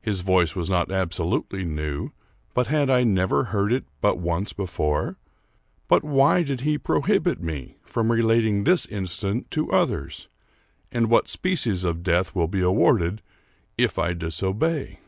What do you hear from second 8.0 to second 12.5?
relating this incident to others, and what species of death will